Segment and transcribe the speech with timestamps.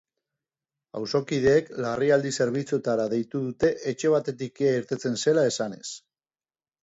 [0.99, 5.85] Auzokideek larrialdi zerbitzuetara deitu dute etxe batetik kea irtetzen zela esanez.